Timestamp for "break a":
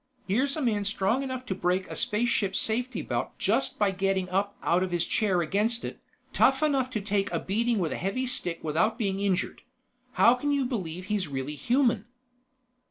1.53-1.95